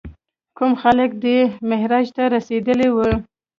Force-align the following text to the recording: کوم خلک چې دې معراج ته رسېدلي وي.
کوم 0.57 0.71
خلک 0.81 1.09
چې 1.15 1.19
دې 1.23 1.37
معراج 1.69 2.07
ته 2.17 2.23
رسېدلي 2.35 2.89
وي. 2.95 3.11